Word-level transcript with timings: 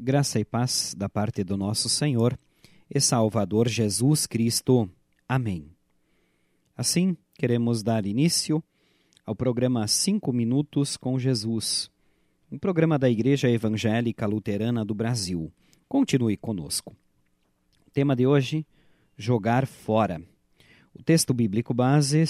Graça 0.00 0.38
e 0.38 0.44
paz 0.44 0.94
da 0.96 1.08
parte 1.08 1.42
do 1.42 1.56
nosso 1.56 1.88
Senhor 1.88 2.38
e 2.88 3.00
Salvador 3.00 3.66
Jesus 3.66 4.26
Cristo. 4.26 4.88
Amém. 5.28 5.72
Assim, 6.76 7.16
queremos 7.34 7.82
dar 7.82 8.06
início 8.06 8.62
ao 9.26 9.34
programa 9.34 9.88
Cinco 9.88 10.32
Minutos 10.32 10.96
com 10.96 11.18
Jesus, 11.18 11.90
um 12.48 12.56
programa 12.56 12.96
da 12.96 13.10
Igreja 13.10 13.50
Evangélica 13.50 14.24
Luterana 14.24 14.84
do 14.84 14.94
Brasil. 14.94 15.52
Continue 15.88 16.36
conosco. 16.36 16.94
O 17.84 17.90
tema 17.90 18.14
de 18.14 18.24
hoje: 18.24 18.64
jogar 19.16 19.66
fora. 19.66 20.22
O 20.94 21.02
texto 21.02 21.34
bíblico 21.34 21.74
base, 21.74 22.18
2 22.18 22.28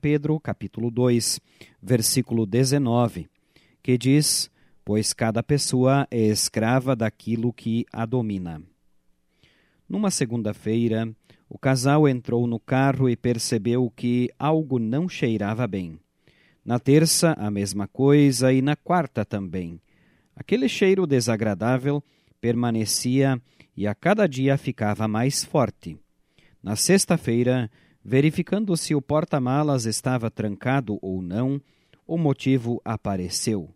Pedro, 0.00 0.40
capítulo 0.40 0.90
2, 0.90 1.38
versículo 1.80 2.44
19, 2.44 3.28
que 3.80 3.96
diz: 3.96 4.50
Pois 4.84 5.12
cada 5.12 5.42
pessoa 5.42 6.06
é 6.10 6.20
escrava 6.20 6.94
daquilo 6.94 7.52
que 7.52 7.86
a 7.92 8.04
domina. 8.04 8.62
Numa 9.88 10.10
segunda-feira, 10.10 11.10
o 11.48 11.58
casal 11.58 12.08
entrou 12.08 12.46
no 12.46 12.58
carro 12.58 13.08
e 13.08 13.16
percebeu 13.16 13.90
que 13.94 14.30
algo 14.38 14.78
não 14.78 15.08
cheirava 15.08 15.66
bem. 15.66 15.98
Na 16.64 16.78
terça, 16.78 17.34
a 17.38 17.50
mesma 17.50 17.86
coisa, 17.86 18.52
e 18.52 18.60
na 18.60 18.74
quarta 18.74 19.24
também. 19.24 19.80
Aquele 20.34 20.68
cheiro 20.68 21.06
desagradável 21.06 22.02
permanecia 22.40 23.40
e 23.76 23.86
a 23.86 23.94
cada 23.94 24.26
dia 24.26 24.58
ficava 24.58 25.06
mais 25.06 25.44
forte. 25.44 25.98
Na 26.62 26.76
sexta-feira, 26.76 27.70
verificando 28.02 28.76
se 28.76 28.94
o 28.94 29.00
porta-malas 29.00 29.84
estava 29.86 30.30
trancado 30.30 30.98
ou 31.00 31.22
não, 31.22 31.60
o 32.06 32.18
motivo 32.18 32.80
apareceu. 32.84 33.72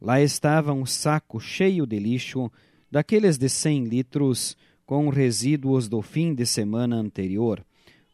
Lá 0.00 0.20
estava 0.20 0.72
um 0.72 0.84
saco 0.84 1.40
cheio 1.40 1.86
de 1.86 1.98
lixo, 1.98 2.50
daqueles 2.90 3.38
de 3.38 3.48
cem 3.48 3.84
litros, 3.84 4.56
com 4.84 5.08
resíduos 5.08 5.88
do 5.88 6.00
fim 6.00 6.34
de 6.34 6.46
semana 6.46 6.96
anterior, 6.96 7.64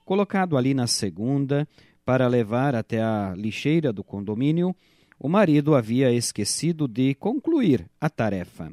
colocado 0.05 0.57
ali 0.57 0.73
na 0.73 0.87
segunda 0.87 1.69
para 2.05 2.27
levar 2.27 2.75
até 2.75 3.01
a 3.03 3.35
lixeira 3.37 3.93
do 3.93 4.03
condomínio, 4.03 4.75
o 5.19 5.29
marido 5.29 5.75
havia 5.75 6.13
esquecido 6.13 6.89
de 6.89 7.15
concluir 7.15 7.87
a 8.01 8.11
tarefa. 8.11 8.73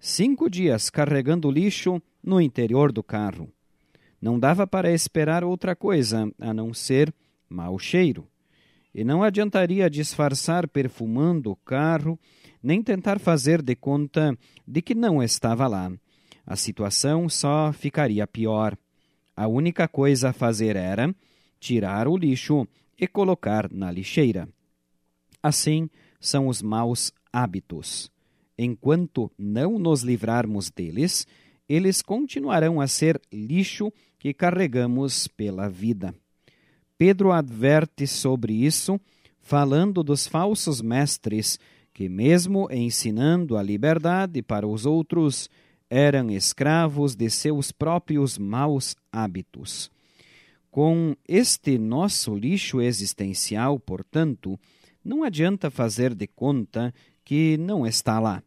Cinco 0.00 0.50
dias 0.50 0.90
carregando 0.90 1.50
lixo 1.50 2.02
no 2.22 2.40
interior 2.40 2.90
do 2.90 3.02
carro. 3.02 3.48
Não 4.20 4.38
dava 4.38 4.66
para 4.66 4.92
esperar 4.92 5.44
outra 5.44 5.76
coisa 5.76 6.28
a 6.40 6.52
não 6.52 6.74
ser 6.74 7.14
mau 7.48 7.78
cheiro. 7.78 8.26
E 8.94 9.04
não 9.04 9.22
adiantaria 9.22 9.88
disfarçar 9.88 10.68
perfumando 10.68 11.50
o 11.50 11.56
carro, 11.56 12.18
nem 12.62 12.82
tentar 12.82 13.18
fazer 13.18 13.62
de 13.62 13.74
conta 13.74 14.36
de 14.66 14.82
que 14.82 14.94
não 14.94 15.22
estava 15.22 15.66
lá. 15.66 15.90
A 16.46 16.56
situação 16.56 17.28
só 17.28 17.72
ficaria 17.72 18.26
pior. 18.26 18.76
A 19.36 19.46
única 19.46 19.88
coisa 19.88 20.30
a 20.30 20.32
fazer 20.32 20.76
era 20.76 21.14
tirar 21.58 22.06
o 22.06 22.16
lixo 22.16 22.66
e 22.98 23.06
colocar 23.06 23.72
na 23.72 23.90
lixeira. 23.90 24.48
Assim 25.42 25.88
são 26.20 26.48
os 26.48 26.60
maus 26.60 27.12
hábitos. 27.32 28.10
Enquanto 28.56 29.30
não 29.38 29.78
nos 29.78 30.02
livrarmos 30.02 30.70
deles, 30.70 31.26
eles 31.68 32.02
continuarão 32.02 32.80
a 32.80 32.86
ser 32.86 33.20
lixo 33.32 33.92
que 34.18 34.34
carregamos 34.34 35.26
pela 35.26 35.68
vida. 35.68 36.14
Pedro 37.04 37.32
adverte 37.32 38.06
sobre 38.06 38.52
isso, 38.52 39.00
falando 39.40 40.04
dos 40.04 40.28
falsos 40.28 40.80
mestres 40.80 41.58
que, 41.92 42.08
mesmo 42.08 42.68
ensinando 42.70 43.56
a 43.56 43.62
liberdade 43.62 44.40
para 44.40 44.68
os 44.68 44.86
outros, 44.86 45.50
eram 45.90 46.30
escravos 46.30 47.16
de 47.16 47.28
seus 47.28 47.72
próprios 47.72 48.38
maus 48.38 48.94
hábitos. 49.10 49.90
Com 50.70 51.16
este 51.26 51.76
nosso 51.76 52.36
lixo 52.36 52.80
existencial, 52.80 53.80
portanto, 53.80 54.56
não 55.04 55.24
adianta 55.24 55.72
fazer 55.72 56.14
de 56.14 56.28
conta 56.28 56.94
que 57.24 57.56
não 57.58 57.84
está 57.84 58.20
lá. 58.20 58.40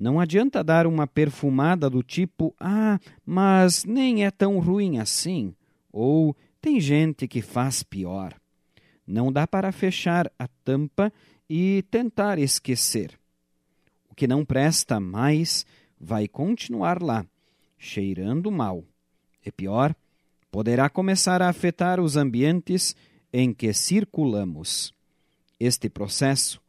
Não 0.00 0.18
adianta 0.18 0.64
dar 0.64 0.86
uma 0.86 1.06
perfumada 1.06 1.90
do 1.90 2.02
tipo: 2.02 2.54
ah, 2.58 2.98
mas 3.26 3.84
nem 3.84 4.24
é 4.24 4.30
tão 4.30 4.58
ruim 4.60 4.98
assim, 4.98 5.54
ou 5.92 6.34
tem 6.62 6.80
gente 6.80 7.26
que 7.26 7.42
faz 7.42 7.82
pior. 7.82 8.32
Não 9.04 9.32
dá 9.32 9.48
para 9.48 9.72
fechar 9.72 10.32
a 10.38 10.46
tampa 10.64 11.12
e 11.50 11.84
tentar 11.90 12.38
esquecer. 12.38 13.18
O 14.08 14.14
que 14.14 14.28
não 14.28 14.44
presta 14.44 15.00
mais 15.00 15.66
vai 16.00 16.28
continuar 16.28 17.02
lá, 17.02 17.26
cheirando 17.76 18.50
mal. 18.50 18.84
E 19.44 19.50
pior, 19.50 19.92
poderá 20.52 20.88
começar 20.88 21.42
a 21.42 21.48
afetar 21.48 22.00
os 22.00 22.16
ambientes 22.16 22.94
em 23.32 23.52
que 23.52 23.72
circulamos. 23.72 24.94
Este 25.58 25.88
processo, 25.88 26.62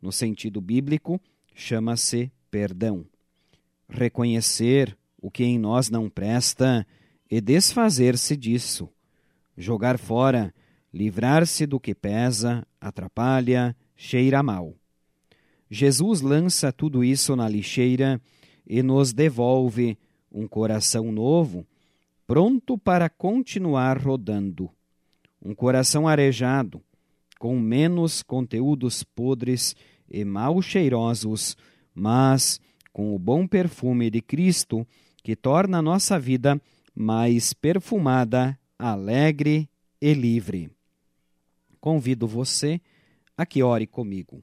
no 0.00 0.12
sentido 0.12 0.60
bíblico, 0.60 1.20
chama-se 1.54 2.30
perdão. 2.52 3.04
Reconhecer 3.88 4.96
o 5.20 5.28
que 5.28 5.42
em 5.42 5.58
nós 5.58 5.90
não 5.90 6.08
presta 6.08 6.86
e 7.28 7.40
desfazer-se 7.40 8.36
disso. 8.36 8.88
Jogar 9.56 9.98
fora, 9.98 10.54
livrar-se 10.92 11.66
do 11.66 11.78
que 11.78 11.94
pesa, 11.94 12.66
atrapalha, 12.80 13.76
cheira 13.94 14.42
mal. 14.42 14.74
Jesus 15.70 16.20
lança 16.20 16.72
tudo 16.72 17.04
isso 17.04 17.36
na 17.36 17.48
lixeira 17.48 18.20
e 18.66 18.82
nos 18.82 19.12
devolve 19.12 19.98
um 20.32 20.46
coração 20.46 21.10
novo, 21.12 21.66
pronto 22.26 22.76
para 22.78 23.08
continuar 23.08 23.98
rodando. 23.98 24.70
Um 25.42 25.54
coração 25.54 26.06
arejado, 26.06 26.82
com 27.38 27.58
menos 27.58 28.22
conteúdos 28.22 29.02
podres 29.02 29.74
e 30.10 30.24
mal 30.24 30.60
cheirosos, 30.60 31.56
mas 31.94 32.60
com 32.92 33.14
o 33.14 33.18
bom 33.18 33.46
perfume 33.46 34.10
de 34.10 34.20
Cristo 34.20 34.86
que 35.22 35.36
torna 35.36 35.78
a 35.78 35.82
nossa 35.82 36.18
vida 36.18 36.60
mais 36.94 37.52
perfumada, 37.52 38.58
alegre 38.80 39.68
e 40.00 40.14
livre. 40.14 40.70
Convido 41.80 42.26
você 42.26 42.80
a 43.36 43.44
que 43.44 43.62
ore 43.62 43.86
comigo. 43.86 44.42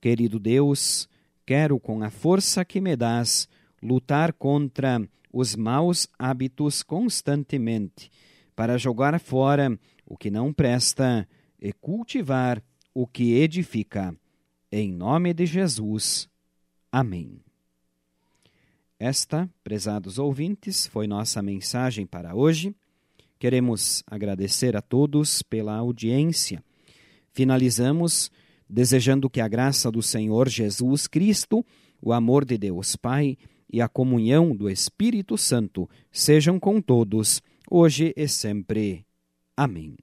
Querido 0.00 0.38
Deus, 0.38 1.08
Quero, 1.50 1.80
com 1.80 2.00
a 2.04 2.10
força 2.10 2.64
que 2.64 2.80
me 2.80 2.94
dás, 2.94 3.48
lutar 3.82 4.32
contra 4.32 5.02
os 5.32 5.56
maus 5.56 6.06
hábitos 6.16 6.80
constantemente, 6.80 8.08
para 8.54 8.78
jogar 8.78 9.18
fora 9.18 9.76
o 10.06 10.16
que 10.16 10.30
não 10.30 10.52
presta 10.52 11.28
e 11.60 11.72
cultivar 11.72 12.62
o 12.94 13.04
que 13.04 13.34
edifica. 13.34 14.14
Em 14.70 14.92
nome 14.92 15.34
de 15.34 15.44
Jesus. 15.44 16.28
Amém. 16.92 17.40
Esta, 18.96 19.50
prezados 19.64 20.20
ouvintes, 20.20 20.86
foi 20.86 21.08
nossa 21.08 21.42
mensagem 21.42 22.06
para 22.06 22.32
hoje. 22.32 22.72
Queremos 23.40 24.04
agradecer 24.06 24.76
a 24.76 24.82
todos 24.82 25.42
pela 25.42 25.74
audiência. 25.74 26.62
Finalizamos 27.32 28.30
desejando 28.68 29.30
que 29.30 29.40
a 29.40 29.48
graça 29.48 29.90
do 29.90 30.02
Senhor 30.02 30.46
Jesus 30.46 31.06
Cristo, 31.06 31.64
o 32.02 32.12
amor 32.12 32.44
de 32.44 32.58
Deus 32.58 32.96
Pai 32.96 33.38
e 33.72 33.80
a 33.80 33.88
comunhão 33.88 34.54
do 34.54 34.68
Espírito 34.68 35.38
Santo 35.38 35.88
sejam 36.12 36.60
com 36.60 36.82
todos, 36.82 37.40
hoje 37.70 38.12
e 38.14 38.28
sempre. 38.28 39.06
Amém. 39.56 39.96